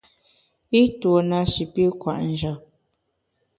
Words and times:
I 0.79 0.81
tuo 0.99 1.19
na 1.29 1.39
shi 1.51 1.63
pi 1.73 1.83
kwet 2.01 2.21
njap. 2.29 2.61